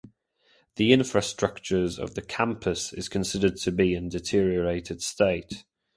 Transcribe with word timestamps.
The 0.77 0.91
infrastructures 0.93 1.99
of 1.99 2.15
the 2.15 2.23
campus 2.23 2.91
is 2.91 3.07
considered 3.07 3.57
to 3.57 3.71
be 3.71 3.93
in 3.93 4.09
deteriorated 4.09 4.99
state. 5.03 5.63